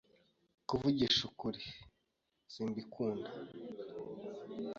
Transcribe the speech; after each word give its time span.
Kuvugisha 0.67 1.21
ukuri, 1.29 1.61
simbikunda. 2.51 3.29